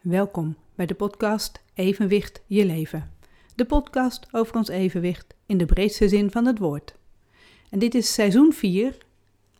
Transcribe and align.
Welkom 0.00 0.56
bij 0.74 0.86
de 0.86 0.94
podcast 0.94 1.62
Evenwicht 1.74 2.42
je 2.46 2.64
leven. 2.64 3.12
De 3.54 3.64
podcast 3.64 4.26
over 4.32 4.56
ons 4.56 4.68
evenwicht 4.68 5.34
in 5.46 5.58
de 5.58 5.66
breedste 5.66 6.08
zin 6.08 6.30
van 6.30 6.46
het 6.46 6.58
woord. 6.58 6.94
En 7.70 7.78
dit 7.78 7.94
is 7.94 8.12
seizoen 8.12 8.52
4, 8.52 8.98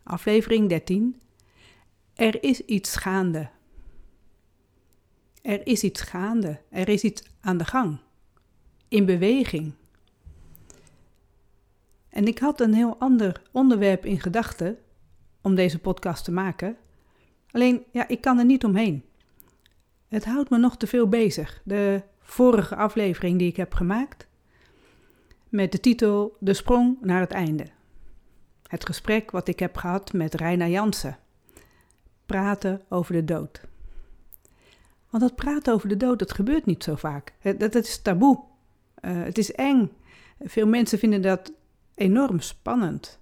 aflevering 0.03 0.69
13. 0.69 1.21
Er 2.15 2.43
is 2.43 2.65
iets 2.65 2.97
gaande. 2.97 3.51
Er 5.43 5.67
is 5.67 5.83
iets 5.83 6.01
gaande. 6.01 6.61
Er 6.69 6.89
is 6.89 7.03
iets 7.03 7.23
aan 7.41 7.57
de 7.57 7.65
gang. 7.65 7.99
In 8.89 9.05
beweging. 9.05 9.73
En 12.09 12.27
ik 12.27 12.39
had 12.39 12.61
een 12.61 12.75
heel 12.75 12.97
ander 12.99 13.43
onderwerp 13.53 14.05
in 14.05 14.21
gedachten 14.21 14.79
om 15.41 15.55
deze 15.55 15.79
podcast 15.79 16.25
te 16.25 16.33
maken. 16.33 16.77
Alleen, 17.51 17.85
ja, 17.93 18.09
ik 18.09 18.21
kan 18.21 18.39
er 18.39 18.45
niet 18.45 18.65
omheen. 18.65 19.05
Het 20.11 20.25
houdt 20.25 20.51
me 20.51 20.59
nog 20.59 20.77
te 20.77 20.87
veel 20.87 21.09
bezig. 21.09 21.61
De 21.65 22.03
vorige 22.21 22.77
aflevering 22.77 23.39
die 23.39 23.49
ik 23.49 23.57
heb 23.57 23.75
gemaakt 23.75 24.27
met 25.49 25.73
de 25.73 25.81
titel 25.81 26.37
De 26.39 26.55
sprong 26.55 26.97
naar 27.01 27.21
het 27.21 27.31
einde. 27.31 27.67
Het 28.67 28.87
gesprek 28.87 29.31
wat 29.31 29.49
ik 29.49 29.59
heb 29.59 29.77
gehad 29.77 30.13
met 30.13 30.35
Reina 30.35 30.67
Jansen. 30.67 31.19
Praten 32.27 32.81
over 32.89 33.13
de 33.13 33.25
dood. 33.25 33.61
Want 35.11 35.23
dat 35.23 35.35
praten 35.35 35.75
over 35.75 35.89
de 35.89 35.97
dood, 35.97 36.19
dat 36.19 36.33
gebeurt 36.33 36.67
niet 36.67 36.85
zo 36.85 36.95
vaak. 36.97 37.35
Dat, 37.59 37.75
is 37.75 38.03
taboe. 38.03 38.41
Uh, 39.01 39.23
het 39.23 39.39
is 39.39 39.53
eng. 39.53 39.93
Veel 40.41 40.67
mensen 40.67 40.99
vinden 40.99 41.23
dat 41.23 41.53
enorm 41.95 42.41
spannend. 42.41 43.19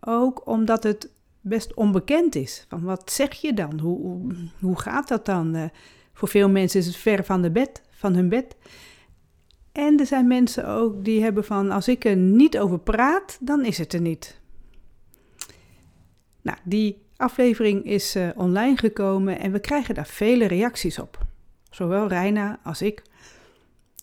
Ook 0.00 0.46
omdat 0.46 0.82
het 0.82 1.10
best 1.40 1.74
onbekend 1.74 2.34
is. 2.34 2.66
Van 2.68 2.82
wat 2.82 3.12
zeg 3.12 3.32
je 3.32 3.54
dan? 3.54 3.78
Hoe, 3.78 4.34
hoe, 4.60 4.78
gaat 4.78 5.08
dat 5.08 5.26
dan? 5.26 5.56
Uh, 5.56 5.64
voor 6.12 6.28
veel 6.28 6.48
mensen 6.48 6.80
is 6.80 6.86
het 6.86 6.96
ver 6.96 7.24
van, 7.24 7.42
de 7.42 7.50
bed, 7.50 7.82
van 7.90 8.14
hun 8.14 8.28
bed. 8.28 8.56
En 9.72 9.98
er 9.98 10.06
zijn 10.06 10.26
mensen 10.26 10.66
ook 10.68 11.04
die 11.04 11.22
hebben 11.22 11.44
van 11.44 11.70
als 11.70 11.88
ik 11.88 12.04
er 12.04 12.16
niet 12.16 12.58
over 12.58 12.78
praat, 12.78 13.38
dan 13.40 13.64
is 13.64 13.78
het 13.78 13.92
er 13.92 14.00
niet. 14.00 14.40
Nou, 16.42 16.58
die 16.64 17.02
aflevering 17.16 17.84
is 17.84 18.16
uh, 18.16 18.28
online 18.34 18.76
gekomen 18.76 19.38
en 19.38 19.52
we 19.52 19.60
krijgen 19.60 19.94
daar 19.94 20.06
vele 20.06 20.46
reacties 20.46 20.98
op. 20.98 21.18
Zowel 21.70 22.08
Reina 22.08 22.60
als 22.62 22.82
ik. 22.82 23.02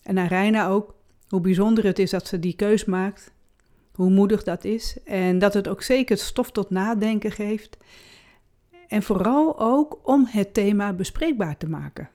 En 0.02 0.18
aan 0.18 0.26
Reina 0.26 0.68
ook 0.68 0.94
hoe 1.28 1.40
bijzonder 1.40 1.84
het 1.84 1.98
is 1.98 2.10
dat 2.10 2.26
ze 2.26 2.38
die 2.38 2.56
keus 2.56 2.84
maakt. 2.84 3.32
Hoe 3.94 4.10
moedig 4.10 4.42
dat 4.42 4.64
is. 4.64 4.96
En 5.04 5.38
dat 5.38 5.54
het 5.54 5.68
ook 5.68 5.82
zeker 5.82 6.18
stof 6.18 6.50
tot 6.50 6.70
nadenken 6.70 7.32
geeft. 7.32 7.76
En 8.90 9.02
vooral 9.02 9.58
ook 9.58 10.00
om 10.02 10.26
het 10.28 10.54
thema 10.54 10.92
bespreekbaar 10.92 11.56
te 11.56 11.68
maken. 11.68 12.08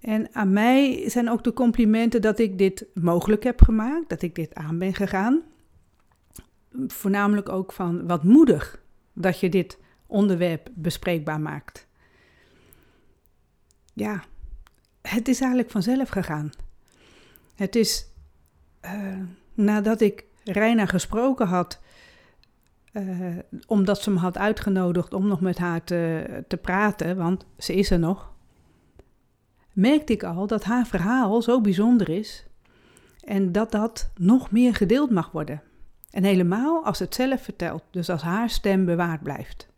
En 0.00 0.34
aan 0.34 0.52
mij 0.52 1.08
zijn 1.10 1.30
ook 1.30 1.44
de 1.44 1.52
complimenten 1.52 2.22
dat 2.22 2.38
ik 2.38 2.58
dit 2.58 2.86
mogelijk 2.94 3.42
heb 3.42 3.62
gemaakt, 3.62 4.08
dat 4.08 4.22
ik 4.22 4.34
dit 4.34 4.54
aan 4.54 4.78
ben 4.78 4.94
gegaan. 4.94 5.42
Voornamelijk 6.86 7.48
ook 7.48 7.72
van 7.72 8.06
wat 8.06 8.24
moedig 8.24 8.82
dat 9.12 9.40
je 9.40 9.48
dit 9.48 9.78
onderwerp 10.06 10.68
bespreekbaar 10.74 11.40
maakt. 11.40 11.86
Ja, 13.94 14.24
het 15.02 15.28
is 15.28 15.40
eigenlijk 15.40 15.70
vanzelf 15.70 16.08
gegaan. 16.08 16.50
Het 17.54 17.76
is 17.76 18.06
uh, 18.84 19.18
nadat 19.54 20.00
ik 20.00 20.24
Reina 20.44 20.86
gesproken 20.86 21.46
had 21.46 21.80
uh, 22.92 23.38
omdat 23.66 24.02
ze 24.02 24.10
me 24.10 24.18
had 24.18 24.38
uitgenodigd 24.38 25.14
om 25.14 25.26
nog 25.26 25.40
met 25.40 25.58
haar 25.58 25.84
te, 25.84 26.44
te 26.48 26.56
praten, 26.56 27.16
want 27.16 27.46
ze 27.58 27.74
is 27.74 27.90
er 27.90 27.98
nog, 27.98 28.32
merkte 29.72 30.12
ik 30.12 30.22
al 30.22 30.46
dat 30.46 30.64
haar 30.64 30.86
verhaal 30.86 31.42
zo 31.42 31.60
bijzonder 31.60 32.08
is 32.08 32.46
en 33.24 33.52
dat 33.52 33.70
dat 33.70 34.10
nog 34.16 34.50
meer 34.50 34.74
gedeeld 34.74 35.10
mag 35.10 35.30
worden. 35.30 35.62
En 36.10 36.24
helemaal 36.24 36.84
als 36.84 36.98
het 36.98 37.14
zelf 37.14 37.42
vertelt, 37.42 37.82
dus 37.90 38.10
als 38.10 38.22
haar 38.22 38.50
stem 38.50 38.84
bewaard 38.84 39.22
blijft. 39.22 39.68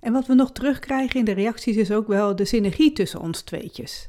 En 0.00 0.12
wat 0.12 0.26
we 0.26 0.34
nog 0.34 0.52
terugkrijgen 0.52 1.18
in 1.18 1.24
de 1.24 1.32
reacties 1.32 1.76
is 1.76 1.92
ook 1.92 2.06
wel 2.06 2.36
de 2.36 2.44
synergie 2.44 2.92
tussen 2.92 3.20
ons 3.20 3.42
tweetjes. 3.42 4.08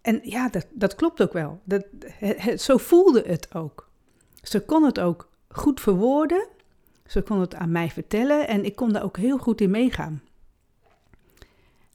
En 0.00 0.20
ja, 0.22 0.48
dat, 0.48 0.66
dat 0.70 0.94
klopt 0.94 1.22
ook 1.22 1.32
wel. 1.32 1.60
Dat, 1.64 1.84
zo 2.56 2.76
voelde 2.76 3.22
het 3.26 3.54
ook. 3.54 3.90
Ze 4.42 4.60
kon 4.60 4.84
het 4.84 5.00
ook 5.00 5.28
goed 5.48 5.80
verwoorden 5.80 6.48
ze 7.12 7.22
kon 7.22 7.40
het 7.40 7.54
aan 7.54 7.70
mij 7.70 7.90
vertellen 7.90 8.48
en 8.48 8.64
ik 8.64 8.76
kon 8.76 8.92
daar 8.92 9.02
ook 9.02 9.16
heel 9.16 9.38
goed 9.38 9.60
in 9.60 9.70
meegaan. 9.70 10.22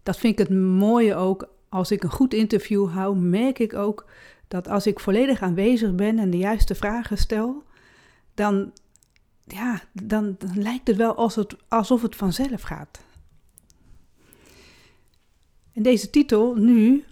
Dat 0.04 0.18
vind 0.18 0.40
ik 0.40 0.48
het 0.48 0.58
mooie 0.60 1.16
ook. 1.16 1.50
Als 1.70 1.92
ik 1.92 2.04
een 2.04 2.10
goed 2.10 2.34
interview 2.34 2.90
hou, 2.90 3.16
merk 3.16 3.60
ik 3.60 3.74
ook 3.74 4.06
dat 4.48 4.68
als 4.68 4.88
ik 4.88 5.00
volledig 5.00 5.42
aanwezig 5.42 5.96
ben 5.96 6.20
en 6.20 6.30
de 6.30 6.38
juiste 6.38 6.76
vragen 6.76 7.18
stel, 7.18 7.64
dan, 8.34 8.72
ja, 9.44 9.82
dan, 10.04 10.38
lijkt 10.56 10.88
het 10.88 10.98
wel 10.98 11.32
het, 11.36 11.56
alsof 11.68 12.02
het 12.02 12.16
vanzelf 12.16 12.62
gaat. 12.62 13.00
En 15.74 15.84
deze 15.84 16.10
titel 16.10 16.56
nu, 16.56 17.04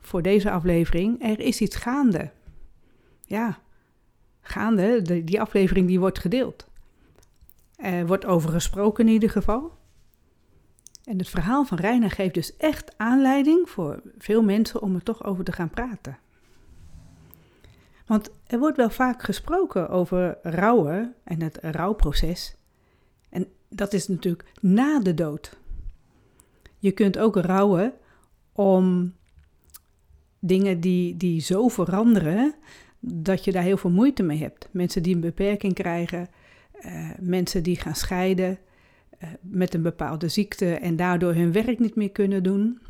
voor 0.00 0.22
deze 0.22 0.50
aflevering, 0.50 1.22
er 1.22 1.40
is 1.40 1.60
iets 1.60 1.76
gaande. 1.76 2.30
Ja, 3.24 3.58
gaande, 4.40 5.22
die 5.24 5.40
aflevering 5.40 5.86
die 5.86 6.00
wordt 6.00 6.18
gedeeld. 6.18 6.66
Er 7.76 8.06
wordt 8.06 8.24
over 8.24 8.50
gesproken 8.50 9.06
in 9.06 9.12
ieder 9.12 9.30
geval. 9.30 9.72
En 11.04 11.18
het 11.18 11.28
verhaal 11.28 11.64
van 11.64 11.78
Reina 11.78 12.08
geeft 12.08 12.34
dus 12.34 12.56
echt 12.56 12.98
aanleiding 12.98 13.68
voor 13.68 14.02
veel 14.18 14.42
mensen 14.42 14.82
om 14.82 14.94
er 14.94 15.02
toch 15.02 15.24
over 15.24 15.44
te 15.44 15.52
gaan 15.52 15.70
praten. 15.70 16.18
Want 18.06 18.30
er 18.46 18.58
wordt 18.58 18.76
wel 18.76 18.90
vaak 18.90 19.22
gesproken 19.22 19.88
over 19.88 20.38
rouwen 20.42 21.14
en 21.24 21.42
het 21.42 21.58
rouwproces. 21.62 22.56
En 23.28 23.46
dat 23.68 23.92
is 23.92 24.08
natuurlijk 24.08 24.52
na 24.60 25.00
de 25.00 25.14
dood. 25.14 25.56
Je 26.78 26.92
kunt 26.92 27.18
ook 27.18 27.36
rouwen 27.36 27.92
om 28.52 29.14
dingen 30.38 30.80
die, 30.80 31.16
die 31.16 31.40
zo 31.40 31.68
veranderen 31.68 32.54
dat 33.00 33.44
je 33.44 33.52
daar 33.52 33.62
heel 33.62 33.76
veel 33.76 33.90
moeite 33.90 34.22
mee 34.22 34.38
hebt. 34.38 34.68
Mensen 34.70 35.02
die 35.02 35.14
een 35.14 35.20
beperking 35.20 35.74
krijgen, 35.74 36.28
uh, 36.80 37.10
mensen 37.18 37.62
die 37.62 37.76
gaan 37.76 37.94
scheiden 37.94 38.58
uh, 39.22 39.28
met 39.40 39.74
een 39.74 39.82
bepaalde 39.82 40.28
ziekte 40.28 40.74
en 40.74 40.96
daardoor 40.96 41.34
hun 41.34 41.52
werk 41.52 41.78
niet 41.78 41.94
meer 41.94 42.10
kunnen 42.10 42.42
doen. 42.42 42.80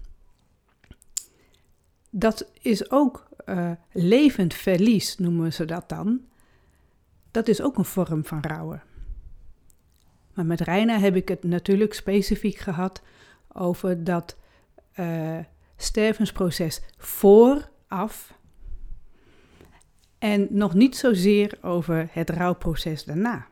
Dat 2.10 2.50
is 2.60 2.91
ook 2.91 3.28
uh, 3.47 3.70
levend 3.92 4.54
verlies, 4.54 5.19
noemen 5.19 5.52
ze 5.52 5.64
dat 5.64 5.88
dan. 5.88 6.20
Dat 7.30 7.48
is 7.48 7.62
ook 7.62 7.78
een 7.78 7.84
vorm 7.84 8.24
van 8.24 8.41
rouwen. 8.41 8.82
Maar 10.34 10.47
met 10.47 10.60
Reina 10.60 10.98
heb 10.98 11.16
ik 11.16 11.28
het 11.28 11.42
natuurlijk 11.42 11.94
specifiek 11.94 12.56
gehad 12.56 13.03
over 13.53 14.04
dat 14.04 14.36
stervensproces 15.76 16.82
vooraf 16.97 18.38
en 20.18 20.47
nog 20.50 20.74
niet 20.74 20.97
zozeer 20.97 21.58
over 21.62 22.08
het 22.10 22.30
rouwproces 22.30 23.04
daarna. 23.04 23.47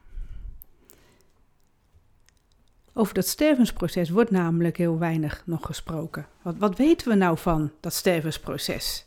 Over 2.94 3.14
dat 3.14 3.26
stervensproces 3.26 4.10
wordt 4.10 4.30
namelijk 4.30 4.76
heel 4.76 4.98
weinig 4.98 5.42
nog 5.46 5.66
gesproken. 5.66 6.26
Wat, 6.42 6.56
wat 6.58 6.76
weten 6.76 7.08
we 7.08 7.14
nou 7.14 7.38
van 7.38 7.72
dat 7.80 7.92
stervensproces? 7.92 9.06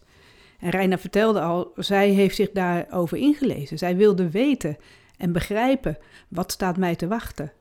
En 0.60 0.70
Reina 0.70 0.98
vertelde 0.98 1.42
al, 1.42 1.72
zij 1.76 2.10
heeft 2.10 2.36
zich 2.36 2.52
daarover 2.52 3.18
ingelezen. 3.18 3.78
Zij 3.78 3.96
wilde 3.96 4.30
weten 4.30 4.78
en 5.18 5.32
begrijpen 5.32 5.98
wat 6.28 6.52
staat 6.52 6.78
mij 6.78 6.96
te 6.96 7.08
wachten. 7.08 7.52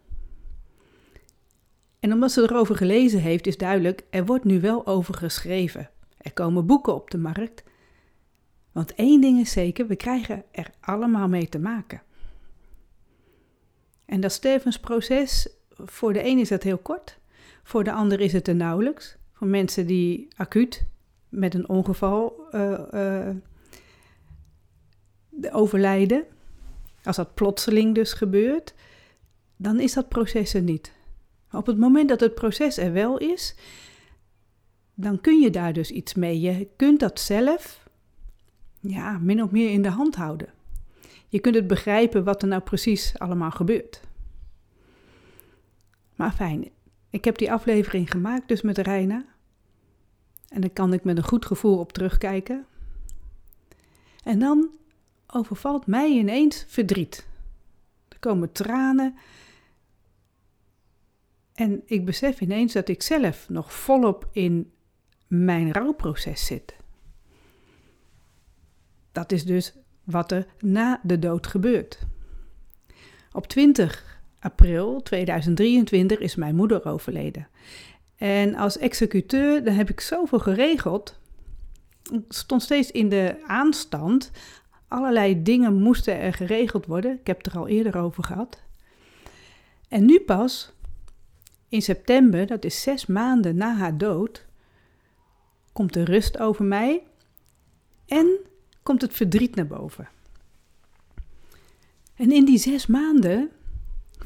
En 2.01 2.13
omdat 2.13 2.33
ze 2.33 2.43
erover 2.43 2.77
gelezen 2.77 3.21
heeft, 3.21 3.47
is 3.47 3.57
duidelijk, 3.57 4.03
er 4.11 4.27
wordt 4.27 4.45
nu 4.45 4.61
wel 4.61 4.87
over 4.87 5.15
geschreven. 5.15 5.91
Er 6.19 6.33
komen 6.33 6.67
boeken 6.67 6.95
op 6.95 7.11
de 7.11 7.19
markt. 7.19 7.65
Want 8.73 8.95
één 8.95 9.21
ding 9.21 9.41
is 9.41 9.53
zeker, 9.53 9.87
we 9.87 9.97
krijgen 9.97 10.45
er 10.51 10.71
allemaal 10.81 11.29
mee 11.29 11.49
te 11.49 11.59
maken. 11.59 12.03
En 14.05 14.21
dat 14.21 14.33
stervensproces 14.33 15.49
voor 15.85 16.13
de 16.13 16.27
een 16.27 16.39
is 16.39 16.49
dat 16.49 16.63
heel 16.63 16.79
kort, 16.79 17.19
voor 17.63 17.85
de 17.85 17.93
ander 17.93 18.21
is 18.21 18.33
het 18.33 18.49
er 18.49 18.55
nauwelijks. 18.55 19.17
Voor 19.33 19.47
mensen 19.47 19.87
die 19.87 20.29
acuut 20.37 20.87
met 21.29 21.55
een 21.55 21.69
ongeval 21.69 22.49
uh, 22.53 22.81
uh, 22.93 23.29
overlijden, 25.51 26.25
als 27.05 27.17
dat 27.17 27.35
plotseling 27.35 27.95
dus 27.95 28.13
gebeurt, 28.13 28.75
dan 29.57 29.81
is 29.81 29.93
dat 29.93 30.09
proces 30.09 30.55
er 30.55 30.63
niet. 30.63 30.93
Op 31.53 31.67
het 31.67 31.79
moment 31.79 32.09
dat 32.09 32.21
het 32.21 32.35
proces 32.35 32.77
er 32.77 32.93
wel 32.93 33.19
is, 33.19 33.55
dan 34.95 35.21
kun 35.21 35.41
je 35.41 35.51
daar 35.51 35.73
dus 35.73 35.91
iets 35.91 36.15
mee. 36.15 36.41
Je 36.41 36.69
kunt 36.77 37.01
dat 37.01 37.21
zelf, 37.21 37.89
ja, 38.81 39.19
min 39.19 39.43
of 39.43 39.51
meer 39.51 39.71
in 39.71 39.83
de 39.83 39.91
hand 39.91 40.15
houden. 40.15 40.49
Je 41.29 41.41
kunt 41.41 41.55
het 41.55 41.67
begrijpen 41.67 42.25
wat 42.25 42.43
er 42.43 42.49
nou 42.49 42.63
precies 42.63 43.19
allemaal 43.19 43.51
gebeurt. 43.51 44.01
Maar 46.17 46.33
fijn, 46.33 46.71
ik 47.11 47.25
heb 47.25 47.39
die 47.39 47.53
aflevering 47.53 48.11
gemaakt 48.11 48.49
dus 48.49 48.63
met 48.63 48.79
Reina. 48.79 49.25
En 50.49 50.61
daar 50.61 50.71
kan 50.71 50.93
ik 50.93 51.05
met 51.05 51.17
een 51.17 51.25
goed 51.25 51.47
gevoel 51.47 51.79
op 51.79 51.93
terugkijken. 51.93 52.67
En 54.25 54.39
dan 54.39 54.71
overvalt 55.27 55.87
mij 55.87 56.11
ineens 56.11 56.65
verdriet. 56.69 57.27
Er 58.09 58.19
komen 58.19 58.53
tranen. 58.53 59.15
En 61.55 61.83
ik 61.85 62.05
besef 62.05 62.41
ineens 62.41 62.73
dat 62.73 62.89
ik 62.89 63.03
zelf 63.03 63.49
nog 63.49 63.73
volop 63.73 64.29
in 64.33 64.73
mijn 65.27 65.73
rouwproces 65.73 66.47
zit. 66.47 66.77
Dat 69.13 69.33
is 69.33 69.45
dus 69.45 69.75
wat 70.05 70.33
er 70.33 70.47
na 70.59 71.01
de 71.03 71.19
dood 71.19 71.47
gebeurt. 71.47 72.07
Op 73.33 73.47
20 73.47 74.16
april 74.47 75.03
2023 75.03 76.19
is 76.19 76.35
mijn 76.35 76.55
moeder 76.55 76.85
overleden. 76.85 77.49
En 78.17 78.55
als 78.55 78.79
executeur 78.79 79.65
dan 79.65 79.75
heb 79.75 79.91
ik 79.91 80.01
zoveel 80.01 80.39
geregeld. 80.39 81.19
Ik 82.13 82.25
stond 82.29 82.63
steeds 82.63 82.91
in 82.91 83.09
de 83.09 83.43
aanstand. 83.47 84.31
Allerlei 84.89 85.43
dingen 85.43 85.75
moesten 85.75 86.19
er 86.19 86.33
geregeld 86.33 86.87
worden. 86.87 87.13
Ik 87.13 87.27
heb 87.27 87.37
het 87.37 87.47
er 87.47 87.59
al 87.59 87.69
eerder 87.69 87.97
over 87.97 88.25
gehad. 88.25 88.63
En 89.89 90.05
nu 90.05 90.21
pas, 90.21 90.73
in 91.69 91.83
september, 91.83 92.47
dat 92.47 92.65
is 92.65 92.83
zes 92.83 93.07
maanden 93.07 93.57
na 93.57 93.75
haar 93.75 93.99
dood, 93.99 94.47
komt 95.73 95.93
de 95.93 96.05
rust 96.05 96.39
over 96.39 96.65
mij 96.65 97.03
en 98.07 98.27
komt 98.83 99.01
het 99.01 99.15
verdriet 99.15 99.55
naar 99.55 99.67
boven. 99.67 100.09
En 102.15 102.33
in 102.33 102.45
die 102.45 102.59
zes 102.59 102.87
maanden, 102.87 103.51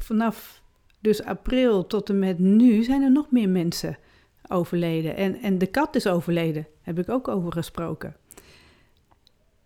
vanaf 0.02 0.62
dus 0.98 1.22
april 1.22 1.86
tot 1.86 2.08
en 2.08 2.18
met 2.18 2.38
nu, 2.38 2.82
zijn 2.82 3.02
er 3.02 3.10
nog 3.10 3.30
meer 3.30 3.48
mensen 3.48 3.98
overleden. 4.48 5.16
En, 5.16 5.40
en 5.40 5.58
de 5.58 5.66
kat 5.66 5.94
is 5.94 6.06
overleden, 6.06 6.66
heb 6.82 6.98
ik 6.98 7.08
ook 7.08 7.28
over 7.28 7.52
gesproken. 7.52 8.16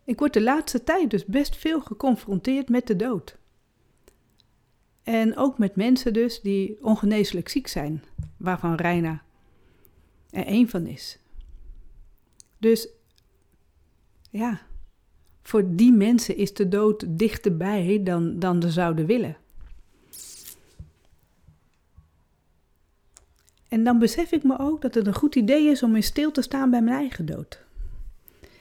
Ik 0.04 0.18
word 0.18 0.32
de 0.32 0.42
laatste 0.42 0.84
tijd 0.84 1.10
dus 1.10 1.24
best 1.24 1.56
veel 1.56 1.80
geconfronteerd 1.80 2.68
met 2.68 2.86
de 2.86 2.96
dood. 2.96 3.36
En 5.02 5.36
ook 5.36 5.58
met 5.58 5.76
mensen 5.76 6.12
dus 6.12 6.40
die 6.40 6.78
ongeneeslijk 6.82 7.48
ziek 7.48 7.66
zijn, 7.66 8.04
waarvan 8.36 8.74
Reina 8.74 9.22
er 10.30 10.46
één 10.46 10.68
van 10.68 10.86
is. 10.86 11.18
Dus 12.58 12.88
ja, 14.30 14.60
voor 15.42 15.74
die 15.76 15.92
mensen 15.92 16.36
is 16.36 16.54
de 16.54 16.68
dood 16.68 17.18
dichterbij 17.18 18.00
dan, 18.02 18.38
dan 18.38 18.62
ze 18.62 18.70
zouden 18.70 19.06
willen. 19.06 19.36
En 23.74 23.84
dan 23.84 23.98
besef 23.98 24.32
ik 24.32 24.42
me 24.42 24.58
ook 24.58 24.82
dat 24.82 24.94
het 24.94 25.06
een 25.06 25.14
goed 25.14 25.34
idee 25.34 25.66
is 25.66 25.82
om 25.82 25.96
in 25.96 26.02
stil 26.02 26.30
te 26.30 26.42
staan 26.42 26.70
bij 26.70 26.82
mijn 26.82 26.96
eigen 26.96 27.26
dood. 27.26 27.64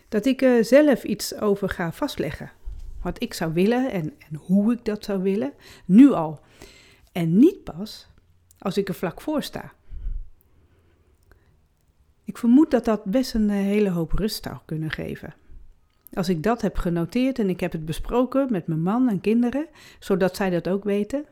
Dat 0.10 0.26
ik 0.26 0.42
er 0.42 0.66
zelf 0.66 1.04
iets 1.04 1.40
over 1.40 1.70
ga 1.70 1.92
vastleggen. 1.92 2.52
Wat 3.02 3.22
ik 3.22 3.34
zou 3.34 3.54
willen 3.54 3.92
en, 3.92 4.14
en 4.30 4.36
hoe 4.36 4.74
ik 4.74 4.86
dat 4.86 5.04
zou 5.04 5.22
willen, 5.22 5.54
nu 5.86 6.12
al. 6.12 6.40
En 7.12 7.40
niet 7.40 7.64
pas 7.64 8.08
als 8.60 8.78
ik 8.78 8.88
er 8.88 8.94
vlak 8.94 9.22
voor 9.22 9.44
sta. 9.44 9.72
Ik 12.24 12.38
vermoed 12.38 12.72
dat 12.72 12.86
dat 12.86 13.04
best 13.04 13.34
een 13.34 13.50
hele 13.50 13.90
hoop 13.90 14.12
rust 14.12 14.44
zou 14.44 14.58
kunnen 14.66 14.92
geven. 14.92 15.34
Als 16.14 16.30
ik 16.30 16.44
dat 16.44 16.62
heb 16.62 16.78
genoteerd 16.78 17.40
en 17.40 17.50
ik 17.50 17.60
heb 17.60 17.72
het 17.72 17.86
besproken 17.86 18.48
met 18.52 18.68
mijn 18.68 18.82
man 18.82 19.10
en 19.10 19.22
kinderen, 19.22 19.68
zodat 20.00 20.36
zij 20.36 20.50
dat 20.50 20.68
ook 20.68 20.84
weten. 20.84 21.26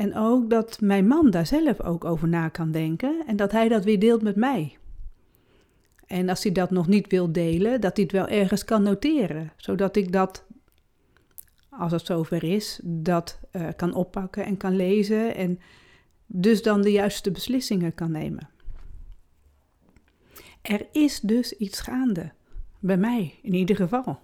En 0.00 0.14
ook 0.14 0.50
dat 0.50 0.80
mijn 0.80 1.06
man 1.06 1.30
daar 1.30 1.46
zelf 1.46 1.80
ook 1.80 2.04
over 2.04 2.28
na 2.28 2.48
kan 2.48 2.70
denken 2.70 3.22
en 3.26 3.36
dat 3.36 3.52
hij 3.52 3.68
dat 3.68 3.84
weer 3.84 3.98
deelt 3.98 4.22
met 4.22 4.36
mij. 4.36 4.78
En 6.06 6.28
als 6.28 6.42
hij 6.42 6.52
dat 6.52 6.70
nog 6.70 6.86
niet 6.86 7.06
wil 7.10 7.32
delen, 7.32 7.80
dat 7.80 7.96
hij 7.96 8.04
het 8.04 8.12
wel 8.12 8.28
ergens 8.28 8.64
kan 8.64 8.82
noteren, 8.82 9.52
zodat 9.56 9.96
ik 9.96 10.12
dat, 10.12 10.44
als 11.70 11.92
het 11.92 12.06
zover 12.06 12.44
is, 12.44 12.80
dat 12.82 13.40
uh, 13.52 13.68
kan 13.76 13.94
oppakken 13.94 14.44
en 14.44 14.56
kan 14.56 14.76
lezen 14.76 15.34
en 15.34 15.60
dus 16.26 16.62
dan 16.62 16.82
de 16.82 16.92
juiste 16.92 17.30
beslissingen 17.30 17.94
kan 17.94 18.10
nemen. 18.10 18.48
Er 20.62 20.86
is 20.92 21.20
dus 21.20 21.52
iets 21.52 21.80
gaande. 21.80 22.32
Bij 22.78 22.96
mij 22.96 23.38
in 23.42 23.54
ieder 23.54 23.76
geval. 23.76 24.18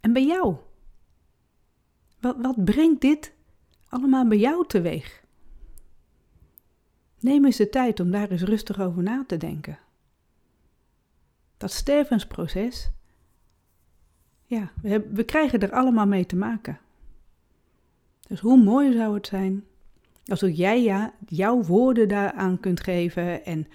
En 0.00 0.12
bij 0.12 0.26
jou? 0.26 0.56
Wat, 2.20 2.36
wat 2.40 2.64
brengt 2.64 3.00
dit 3.00 3.32
allemaal 3.92 4.28
bij 4.28 4.38
jou 4.38 4.66
teweeg? 4.66 5.22
Neem 7.20 7.44
eens 7.44 7.56
de 7.56 7.68
tijd 7.68 8.00
om 8.00 8.10
daar 8.10 8.30
eens 8.30 8.42
rustig 8.42 8.80
over 8.80 9.02
na 9.02 9.24
te 9.26 9.36
denken. 9.36 9.78
Dat 11.56 11.72
stervensproces, 11.72 12.90
ja, 14.44 14.72
we, 14.82 15.08
we 15.12 15.24
krijgen 15.24 15.60
er 15.60 15.72
allemaal 15.72 16.06
mee 16.06 16.26
te 16.26 16.36
maken. 16.36 16.78
Dus 18.28 18.40
hoe 18.40 18.62
mooi 18.62 18.92
zou 18.92 19.14
het 19.14 19.26
zijn 19.26 19.64
als 20.24 20.44
ook 20.44 20.54
jij 20.54 20.82
ja, 20.82 21.14
jouw 21.28 21.62
woorden 21.62 22.08
daaraan 22.08 22.60
kunt 22.60 22.80
geven 22.80 23.44
en 23.44 23.66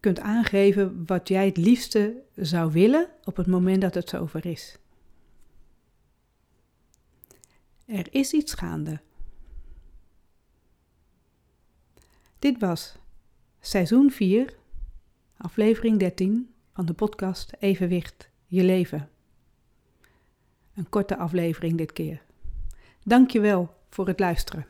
kunt 0.00 0.20
aangeven 0.20 1.02
wat 1.06 1.28
jij 1.28 1.46
het 1.46 1.56
liefste 1.56 2.22
zou 2.34 2.72
willen 2.72 3.08
op 3.24 3.36
het 3.36 3.46
moment 3.46 3.80
dat 3.80 3.94
het 3.94 4.08
zover 4.08 4.46
is. 4.46 4.78
Er 7.86 8.06
is 8.10 8.32
iets 8.32 8.54
gaande. 8.54 9.00
Dit 12.38 12.60
was 12.60 12.96
seizoen 13.60 14.10
4, 14.10 14.56
aflevering 15.36 15.98
13 15.98 16.54
van 16.72 16.86
de 16.86 16.92
podcast 16.92 17.52
Evenwicht 17.58 18.30
je 18.46 18.64
leven. 18.64 19.10
Een 20.74 20.88
korte 20.88 21.16
aflevering 21.16 21.76
dit 21.78 21.92
keer. 21.92 22.22
Dankjewel 23.04 23.74
voor 23.90 24.06
het 24.06 24.20
luisteren. 24.20 24.66